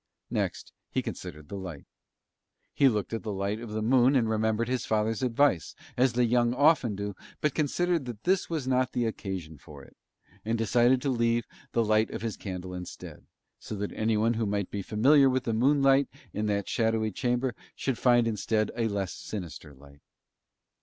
[0.31, 1.85] Next he considered the light.
[2.73, 6.25] He looked at the light of the moon and remembered his father's advice, as the
[6.25, 9.95] young often do, but considered that this was not the occasion for it,
[10.43, 13.27] and decided to leave the light of his candle instead,
[13.59, 17.99] so that anyone who might be familiar with the moonlight in that shadowy chamber should
[17.99, 20.01] find instead a less sinister light.